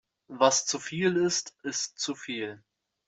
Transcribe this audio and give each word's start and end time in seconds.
Was 0.31 0.65
zu 0.65 0.79
viel 0.79 1.15
ist, 1.15 1.55
ist 1.61 1.99
zu 1.99 2.15
viel. 2.15 2.63